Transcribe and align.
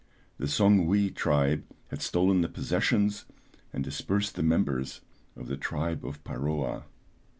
The 0.39 0.47
Songhui 0.47 1.13
tribe 1.13 1.63
had 1.89 2.01
stolen 2.01 2.41
the 2.41 2.49
possessions, 2.49 3.25
and 3.71 3.83
dispersed 3.83 4.33
the 4.33 4.41
members 4.41 5.01
of 5.35 5.47
the 5.47 5.57
tribe 5.57 6.03
of 6.03 6.23
Paroa. 6.23 6.85